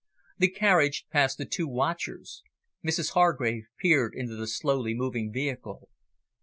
The 0.39 0.47
carriage 0.49 1.05
passed 1.11 1.37
the 1.37 1.45
two 1.45 1.67
watchers. 1.67 2.41
Mrs 2.83 3.11
Hargrave 3.11 3.67
peered 3.77 4.15
into 4.15 4.35
the 4.35 4.47
slowly 4.47 4.95
moving 4.95 5.31
vehicle. 5.31 5.89